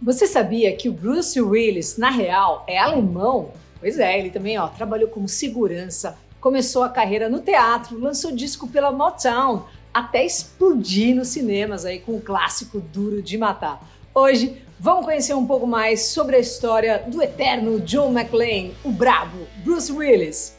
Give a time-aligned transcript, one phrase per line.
[0.00, 3.50] Você sabia que o Bruce Willis, na real, é alemão?
[3.80, 8.68] Pois é, ele também ó, trabalhou como segurança, começou a carreira no teatro, lançou disco
[8.68, 13.82] pela Motown, até explodir nos cinemas aí com o clássico Duro de Matar.
[14.14, 19.48] Hoje vamos conhecer um pouco mais sobre a história do eterno John McClane, o brabo
[19.64, 20.57] Bruce Willis.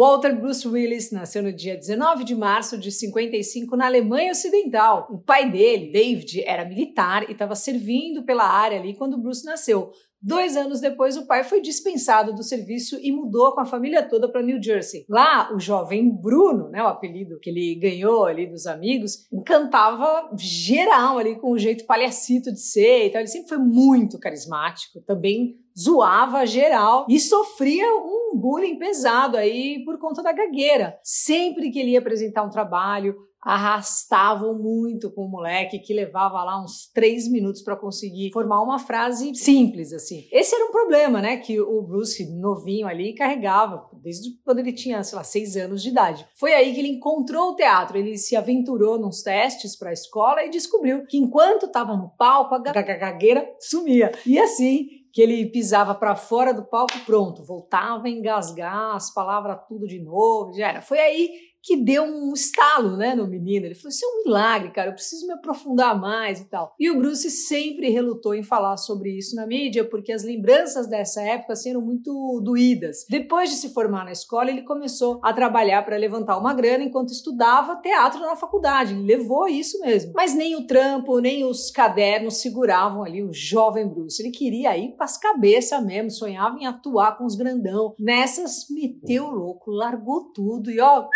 [0.00, 5.06] Walter Bruce Willis nasceu no dia 19 de março de 55 na Alemanha Ocidental.
[5.10, 9.92] O pai dele, David, era militar e estava servindo pela área ali quando Bruce nasceu.
[10.22, 14.30] Dois anos depois, o pai foi dispensado do serviço e mudou com a família toda
[14.30, 15.06] para New Jersey.
[15.08, 21.16] Lá, o jovem Bruno, né, o apelido que ele ganhou ali dos amigos, encantava geral
[21.16, 23.06] ali com o jeito palhacito de ser.
[23.06, 29.82] Então, ele sempre foi muito carismático, também zoava geral e sofria um bullying pesado aí
[29.84, 30.98] por conta da gagueira.
[31.02, 36.62] Sempre que ele ia apresentar um trabalho, arrastavam muito com o moleque que levava lá
[36.62, 40.26] uns três minutos para conseguir formar uma frase simples assim.
[40.30, 45.02] Esse era um problema, né, que o Bruce novinho ali carregava desde quando ele tinha,
[45.02, 46.26] sei lá, seis anos de idade.
[46.34, 47.96] Foi aí que ele encontrou o teatro.
[47.96, 52.54] Ele se aventurou nos testes para a escola e descobriu que enquanto estava no palco
[52.54, 54.12] a gagueira sumia.
[54.26, 59.58] E assim que ele pisava para fora do palco, pronto, voltava a engasgar as palavras
[59.68, 60.82] tudo de novo, já era.
[60.82, 61.30] Foi aí
[61.62, 63.66] que deu um estalo, né, no menino.
[63.66, 66.74] Ele falou: "Isso é um milagre, cara, eu preciso me aprofundar mais e tal".
[66.78, 71.22] E o Bruce sempre relutou em falar sobre isso na mídia, porque as lembranças dessa
[71.22, 73.04] época eram muito doídas.
[73.08, 77.10] Depois de se formar na escola, ele começou a trabalhar para levantar uma grana enquanto
[77.10, 78.94] estudava teatro na faculdade.
[78.94, 80.12] Ele levou isso mesmo.
[80.14, 84.22] Mas nem o trampo, nem os cadernos seguravam ali o jovem Bruce.
[84.22, 87.94] Ele queria ir para as cabeças mesmo, sonhava em atuar com os grandão.
[87.98, 91.06] Nessas meteu o louco, largou tudo e ó,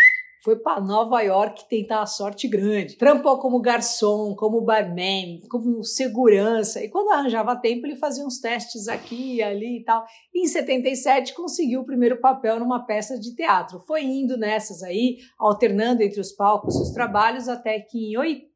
[0.45, 2.99] foi para Nova York tentar a sorte grande.
[2.99, 6.85] Trampou como garçom, como barman, como segurança.
[6.85, 10.05] E quando arranjava tempo, ele fazia uns testes aqui e ali e tal.
[10.35, 13.81] E em 77 conseguiu o primeiro papel numa peça de teatro.
[13.87, 18.54] Foi indo nessas aí, alternando entre os palcos e os trabalhos, até que em 80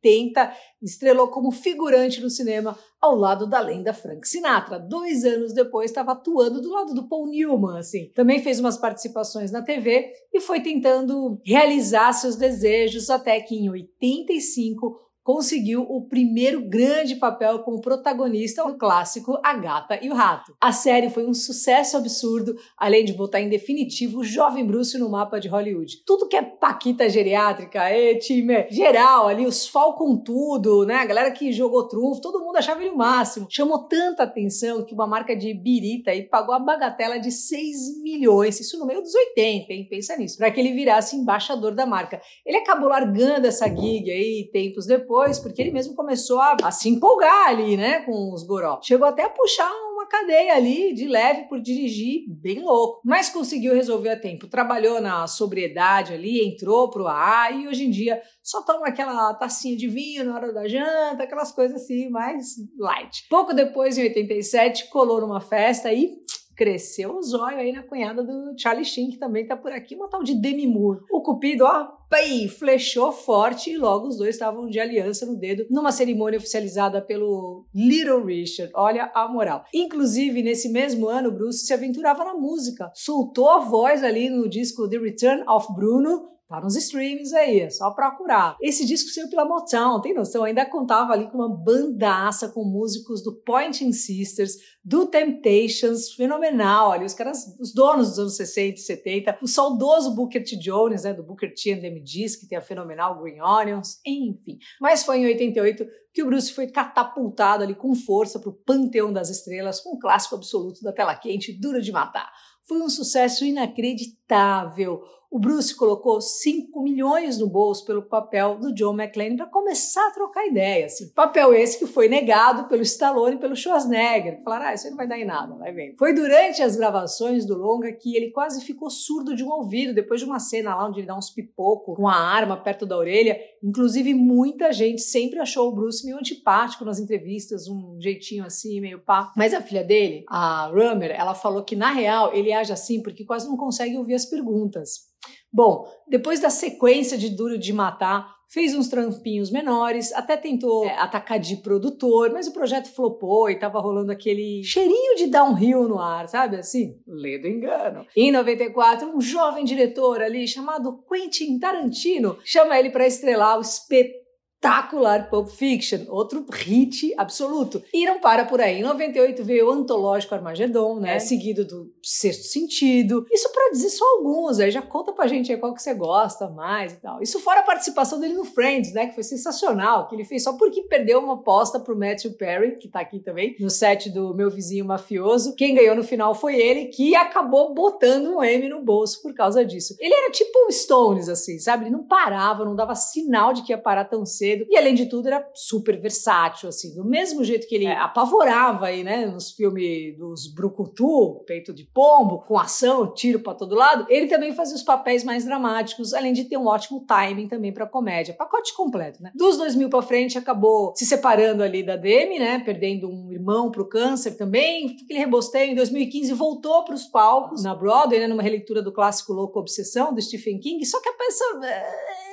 [0.83, 4.79] estrelou como figurante no cinema ao lado da lenda Frank Sinatra.
[4.79, 8.11] Dois anos depois estava atuando do lado do Paul Newman, assim.
[8.15, 13.71] Também fez umas participações na TV e foi tentando realizar seus desejos até que em
[13.71, 20.56] 85 conseguiu o primeiro grande papel como protagonista no clássico A Gata e o Rato.
[20.59, 25.11] A série foi um sucesso absurdo, além de botar em definitivo o jovem Bruce no
[25.11, 26.03] mapa de Hollywood.
[26.06, 30.94] Tudo que é paquita geriátrica, e time geral ali, os Falcon tudo, né?
[30.94, 33.49] A galera que jogou trunfo, todo mundo achava ele o máximo.
[33.50, 38.61] Chamou tanta atenção que uma marca de birita aí pagou a bagatela de 6 milhões,
[38.61, 39.87] isso no meio dos 80, hein?
[39.91, 42.19] Pensa nisso, para que ele virasse embaixador da marca.
[42.47, 46.71] Ele acabou largando essa gig aí tempos depois depois, porque ele mesmo começou a, a
[46.71, 48.81] se empolgar ali, né, com os goró.
[48.83, 53.01] Chegou até a puxar uma cadeia ali de leve por dirigir, bem louco.
[53.05, 54.47] Mas conseguiu resolver a tempo.
[54.47, 59.77] Trabalhou na sobriedade ali, entrou pro AA e hoje em dia só toma aquela tacinha
[59.77, 63.27] de vinho na hora da janta, aquelas coisas assim, mais light.
[63.29, 66.17] Pouco depois, em 87, colou numa festa e
[66.59, 70.09] cresceu o zóio aí na cunhada do Charlie Sheen, que também tá por aqui, uma
[70.09, 71.03] tal de Demi Moore.
[71.09, 75.67] O Cupido, ó, pai, flechou forte e logo os dois estavam de aliança no dedo
[75.71, 78.73] numa cerimônia oficializada pelo Little Richard.
[78.75, 79.65] Olha a moral.
[79.73, 82.91] Inclusive, nesse mesmo ano, Bruce se aventurava na música.
[82.93, 87.69] Soltou a voz ali no disco The Return of Bruno, Tá nos streams aí, é
[87.69, 88.57] só procurar.
[88.63, 90.45] Esse disco saiu pela Motown, tem noção?
[90.45, 97.05] Ainda contava ali com uma bandaça com músicos do Pointing Sisters, do Temptations, fenomenal ali,
[97.05, 100.57] os caras, os donos dos anos 60 e 70, o saudoso Booker T.
[100.57, 104.57] Jones, né, do Booker T and the MGs, que tem a fenomenal Green Onions, enfim.
[104.81, 109.13] Mas foi em 88 que o Bruce foi catapultado ali com força para o panteão
[109.13, 112.33] das estrelas, com um clássico absoluto da tela quente, duro de matar.
[112.67, 115.03] Foi um sucesso inacreditável.
[115.31, 120.11] O Bruce colocou 5 milhões no bolso pelo papel do John McClane para começar a
[120.11, 120.94] trocar ideias.
[120.94, 121.11] Assim.
[121.11, 124.43] Papel esse que foi negado pelo Stallone e pelo Schwarzenegger.
[124.43, 125.99] Falaram, ah, isso aí não vai dar em nada, vai vendo.
[125.99, 130.19] Foi durante as gravações do longa que ele quase ficou surdo de um ouvido, depois
[130.19, 133.38] de uma cena lá onde ele dá uns pipocos com a arma perto da orelha.
[133.62, 139.00] Inclusive, muita gente sempre achou o Bruce meio antipático nas entrevistas, um jeitinho assim, meio
[139.00, 139.31] pá.
[139.37, 143.26] Mas a filha dele, a Rummer, ela falou que na real ele age assim porque
[143.26, 145.06] quase não consegue ouvir as perguntas.
[145.53, 150.99] Bom, depois da sequência de Duro de Matar, fez uns trampinhos menores, até tentou é,
[150.99, 155.99] atacar de produtor, mas o projeto flopou e tava rolando aquele cheirinho de downhill no
[155.99, 156.99] ar, sabe assim?
[157.06, 158.06] Lê do engano.
[158.17, 164.28] Em 94, um jovem diretor ali chamado Quentin Tarantino chama ele para estrelar o espetáculo
[164.58, 167.82] espetacular Pulp Fiction, outro hit absoluto.
[167.94, 168.81] E não para por aí.
[168.81, 171.16] Em 98 veio o antológico Armagedon, né?
[171.16, 171.19] É.
[171.19, 173.25] Seguido do Sexto Sentido.
[173.31, 176.49] Isso para dizer só alguns, aí já conta pra gente aí qual que você gosta
[176.50, 177.22] mais e tal.
[177.22, 179.06] Isso fora a participação dele no Friends, né?
[179.06, 182.88] Que foi sensacional, que ele fez só porque perdeu uma aposta pro Matthew Perry, que
[182.88, 185.55] tá aqui também, no set do Meu Vizinho Mafioso.
[185.55, 189.64] Quem ganhou no final foi ele, que acabou botando um M no bolso por causa
[189.64, 189.94] disso.
[190.00, 191.84] Ele era tipo um Stones, assim, sabe?
[191.84, 194.48] Ele não parava, não dava sinal de que ia parar tão cedo.
[194.69, 196.95] E além de tudo, era super versátil, assim.
[196.95, 199.27] Do mesmo jeito que ele é, apavorava aí, né?
[199.27, 204.53] Nos filmes dos Brucutu, Peito de Pombo, com ação, tiro para todo lado, ele também
[204.53, 208.35] fazia os papéis mais dramáticos, além de ter um ótimo timing também para comédia.
[208.35, 209.31] Pacote completo, né?
[209.35, 212.61] Dos 2000 para frente, acabou se separando ali da Demi, né?
[212.61, 214.97] Perdendo um irmão pro câncer também.
[215.05, 218.27] Aquele rebosteio em 2015 voltou para os palcos na Broadway, né?
[218.27, 220.85] Numa releitura do clássico Louco Obsessão do Stephen King.
[220.85, 222.28] Só que a peça é,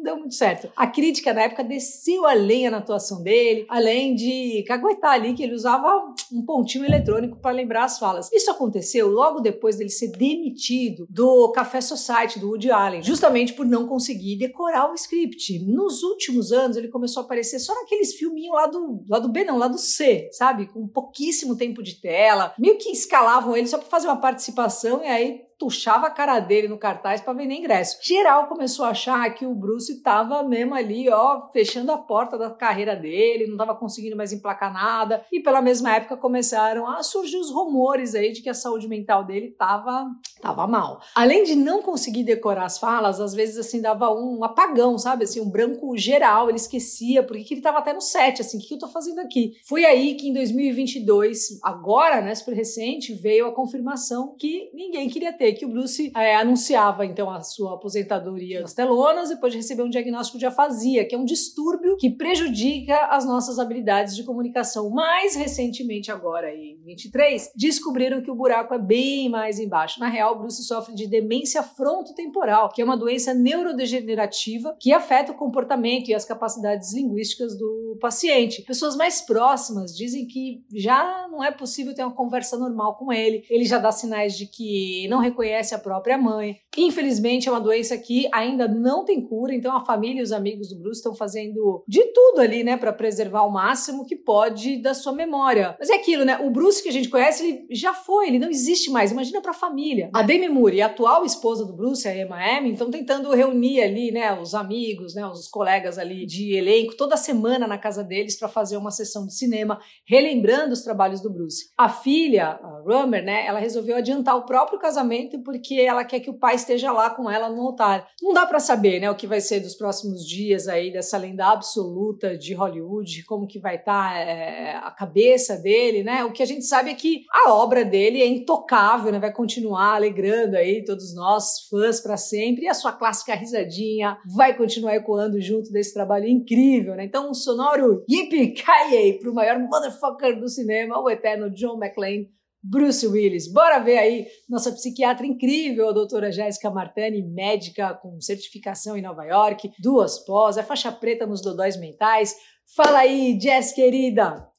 [0.00, 0.70] não deu muito certo.
[0.74, 5.42] A crítica na época desceu a lenha na atuação dele, além de caguetar ali que
[5.42, 5.88] ele usava
[6.32, 8.30] um pontinho eletrônico para lembrar as falas.
[8.32, 13.66] Isso aconteceu logo depois dele ser demitido do Café Society do Woody Allen, justamente por
[13.66, 15.58] não conseguir decorar o script.
[15.66, 19.44] Nos últimos anos ele começou a aparecer só naqueles filminhos lá do, lá do B,
[19.44, 20.66] não, lá do C, sabe?
[20.66, 25.06] Com pouquíssimo tempo de tela, meio que escalavam ele só para fazer uma participação e
[25.06, 27.98] aí tuchava a cara dele no cartaz para vender ingresso.
[28.02, 32.48] Geral começou a achar que o Bruce estava mesmo ali, ó, fechando a porta da
[32.48, 35.22] carreira dele, não estava conseguindo mais emplacar nada.
[35.30, 39.22] E pela mesma época começaram a surgir os rumores aí de que a saúde mental
[39.22, 40.06] dele estava
[40.40, 41.02] tava mal.
[41.14, 45.24] Além de não conseguir decorar as falas, às vezes assim dava um apagão, sabe?
[45.24, 48.72] Assim, um branco geral, ele esquecia porque ele estava até no set, assim, o que
[48.72, 49.52] eu tô fazendo aqui?
[49.66, 55.34] Foi aí que em 2022, agora, né, super recente, veio a confirmação que ninguém queria
[55.34, 59.82] ter que o Bruce é, anunciava então a sua aposentadoria nas telonas depois de receber
[59.82, 64.90] um diagnóstico de afasia, que é um distúrbio que prejudica as nossas habilidades de comunicação.
[64.90, 70.00] Mais recentemente, agora em 23, descobriram que o buraco é bem mais embaixo.
[70.00, 75.36] Na real, Bruce sofre de demência frontotemporal, que é uma doença neurodegenerativa que afeta o
[75.36, 78.62] comportamento e as capacidades linguísticas do paciente.
[78.62, 83.44] Pessoas mais próximas dizem que já não é possível ter uma conversa normal com ele.
[83.48, 86.56] Ele já dá sinais de que não reconhece reconhece a própria mãe.
[86.76, 90.68] Infelizmente, é uma doença que ainda não tem cura, então a família e os amigos
[90.68, 94.94] do Bruce estão fazendo de tudo ali, né, para preservar o máximo que pode da
[94.94, 95.76] sua memória.
[95.78, 96.38] Mas é aquilo, né?
[96.38, 99.10] O Bruce que a gente conhece, ele já foi, ele não existe mais.
[99.10, 100.10] Imagina para a família.
[100.14, 104.12] A Demi Moore, a atual esposa do Bruce, a Emma Amy, estão tentando reunir ali,
[104.12, 108.48] né, os amigos, né, os colegas ali de elenco toda semana na casa deles para
[108.48, 111.70] fazer uma sessão de cinema, relembrando os trabalhos do Bruce.
[111.76, 116.30] A filha, a Rummer, né, ela resolveu adiantar o próprio casamento porque ela quer que
[116.30, 118.06] o pai esteja lá com ela no altar.
[118.20, 121.46] Não dá para saber, né, o que vai ser dos próximos dias aí dessa lenda
[121.46, 126.24] absoluta de Hollywood, como que vai estar tá, é, a cabeça dele, né?
[126.24, 129.18] O que a gente sabe é que a obra dele é intocável, né?
[129.18, 134.56] Vai continuar alegrando aí todos nós fãs para sempre e a sua clássica risadinha vai
[134.56, 137.04] continuar ecoando junto desse trabalho incrível, né?
[137.04, 142.28] Então, um sonoro yippee-ki-yay pro maior motherfucker do cinema, o eterno John McClane
[142.62, 143.50] Bruce Willis.
[143.50, 149.24] Bora ver aí nossa psiquiatra incrível, a doutora Jéssica Martani, médica com certificação em Nova
[149.24, 152.34] York, duas pós, é faixa preta nos dodóis mentais.
[152.76, 154.49] Fala aí, Jess querida!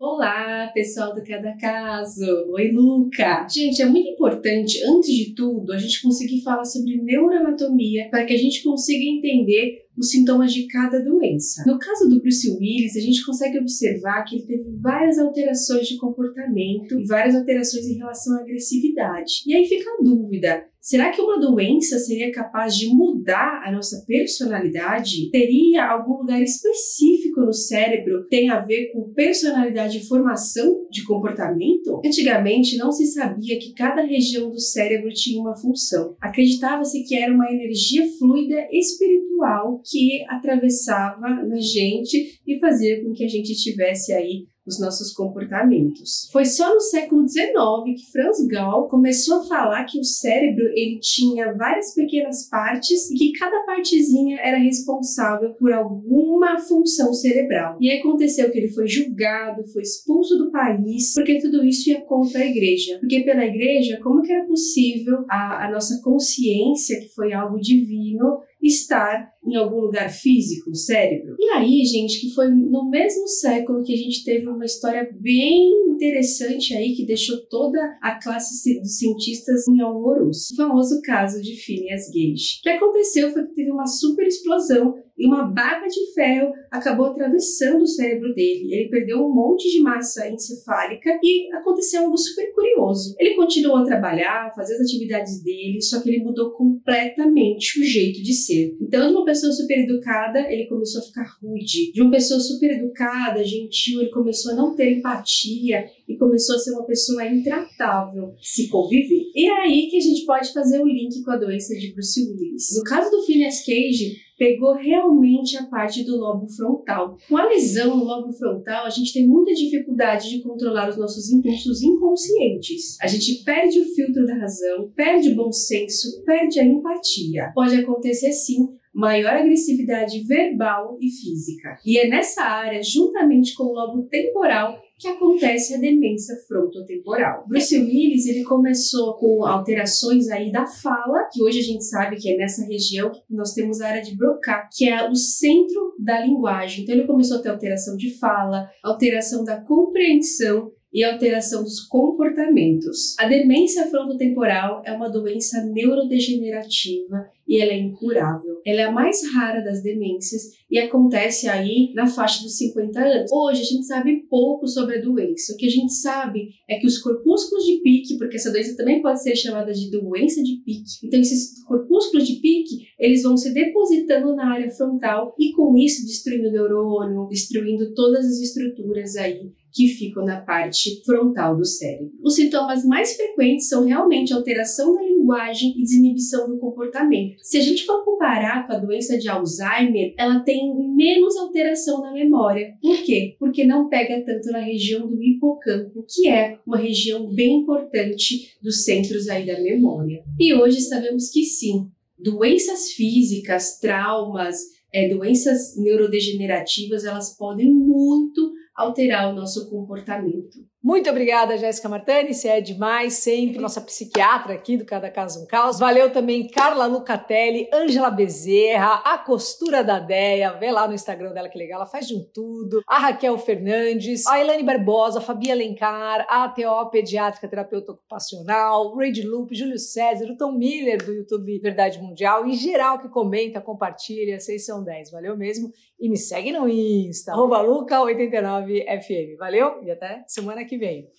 [0.00, 2.24] Olá, pessoal do Cada Caso.
[2.52, 3.44] Oi, Luca.
[3.50, 8.32] Gente, é muito importante, antes de tudo, a gente conseguir falar sobre neuroanatomia para que
[8.32, 11.64] a gente consiga entender os sintomas de cada doença.
[11.66, 15.96] No caso do Bruce Willis, a gente consegue observar que ele teve várias alterações de
[15.96, 19.42] comportamento e várias alterações em relação à agressividade.
[19.48, 24.02] E aí fica a dúvida: Será que uma doença seria capaz de mudar a nossa
[24.06, 25.28] personalidade?
[25.30, 31.04] Teria algum lugar específico no cérebro que tem a ver com personalidade e formação de
[31.04, 32.00] comportamento?
[32.02, 36.16] Antigamente não se sabia que cada região do cérebro tinha uma função.
[36.22, 43.24] Acreditava-se que era uma energia fluida espiritual que atravessava na gente e fazia com que
[43.24, 46.28] a gente tivesse aí os nossos comportamentos.
[46.30, 47.48] Foi só no século XIX
[47.96, 53.14] que Franz Gall começou a falar que o cérebro ele tinha várias pequenas partes e
[53.14, 57.78] que cada partezinha era responsável por alguma função cerebral.
[57.80, 62.40] E aconteceu que ele foi julgado, foi expulso do país, porque tudo isso ia contra
[62.40, 62.98] a igreja.
[63.00, 68.40] Porque pela igreja, como que era possível a, a nossa consciência, que foi algo divino,
[68.62, 71.36] estar em algum lugar físico, no cérebro?
[71.38, 75.70] E aí, gente, que foi no mesmo século que a gente teve uma história bem
[75.88, 80.52] interessante aí que deixou toda a classe dos cientistas em alvoroço.
[80.52, 82.60] O famoso caso de Phineas Gage.
[82.60, 87.06] O que aconteceu foi que teve uma super explosão e uma barra de ferro acabou
[87.06, 88.72] atravessando o cérebro dele.
[88.72, 93.16] Ele perdeu um monte de massa encefálica e aconteceu algo super curioso.
[93.18, 98.22] Ele continuou a trabalhar, fazer as atividades dele, só que ele mudou completamente o jeito
[98.22, 98.76] de ser.
[98.80, 101.92] Então, de uma pessoa super educada, ele começou a ficar rude.
[101.92, 106.58] De uma pessoa super educada, gentil, ele começou a não ter empatia e começou a
[106.58, 109.30] ser uma pessoa intratável se conviver.
[109.34, 112.20] E é aí que a gente pode fazer o link com a doença de Bruce
[112.20, 112.76] Willis.
[112.76, 117.18] No caso do Phineas Cage, pegou realmente a parte do lobo frontal.
[117.28, 121.28] Com a lesão no lobo frontal, a gente tem muita dificuldade de controlar os nossos
[121.30, 122.96] impulsos inconscientes.
[123.02, 127.50] A gente perde o filtro da razão, perde o bom senso, perde a empatia.
[127.54, 128.68] Pode acontecer sim
[128.98, 131.76] maior agressividade verbal e física.
[131.86, 137.44] E é nessa área, juntamente com o lobo temporal, que acontece a demência frontotemporal.
[137.46, 142.28] Bruce Willis, ele começou com alterações aí da fala, que hoje a gente sabe que
[142.28, 146.20] é nessa região que nós temos a área de Broca, que é o centro da
[146.20, 146.82] linguagem.
[146.82, 153.14] Então ele começou a ter alteração de fala, alteração da compreensão e alteração dos comportamentos.
[153.18, 158.57] A demência frontotemporal é uma doença neurodegenerativa e ela é incurável.
[158.66, 163.30] Ela é a mais rara das demências e acontece aí na faixa dos 50 anos.
[163.32, 165.52] Hoje a gente sabe pouco sobre a doença.
[165.52, 169.00] O que a gente sabe é que os corpúsculos de pique, porque essa doença também
[169.00, 170.98] pode ser chamada de doença de pique.
[171.04, 176.04] Então esses corpúsculos de pique, eles vão se depositando na área frontal e com isso
[176.06, 182.12] destruindo o neurônio, destruindo todas as estruturas aí que ficam na parte frontal do cérebro.
[182.22, 187.36] Os sintomas mais frequentes são realmente alteração da linguagem e desinibição do comportamento.
[187.42, 192.12] Se a gente for comparar com a doença de Alzheimer, ela tem menos alteração na
[192.12, 192.74] memória.
[192.80, 193.36] Por quê?
[193.38, 198.84] Porque não pega tanto na região do hipocampo, que é uma região bem importante dos
[198.84, 200.24] centros aí da memória.
[200.40, 204.56] E hoje sabemos que sim, doenças físicas, traumas,
[204.92, 210.56] é, doenças neurodegenerativas, elas podem muito alterar o nosso comportamento.
[210.80, 212.32] Muito obrigada, Jéssica Martani.
[212.32, 215.76] Você é demais, sempre nossa psiquiatra aqui do Cada Caso um Caos.
[215.76, 220.52] Valeu também Carla Lucatelli, Ângela Bezerra, a costura da Deia.
[220.52, 222.80] Vê lá no Instagram dela que legal, ela faz de um tudo.
[222.86, 229.22] A Raquel Fernandes, a Elaine Barbosa, a Fabi Alencar, a TO Pediátrica Terapeuta Ocupacional, Rage
[229.22, 234.38] Loop, Júlio César, o Tom Miller do YouTube Verdade Mundial e geral que comenta, compartilha.
[234.38, 235.72] Vocês são 10, valeu mesmo.
[235.98, 239.36] E me segue no Insta, arroba Luca89FM.
[239.36, 241.10] Valeu e até semana que vem.